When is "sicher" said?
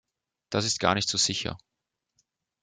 1.19-1.59